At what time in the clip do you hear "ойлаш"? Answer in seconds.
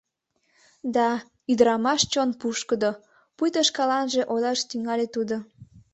4.33-4.59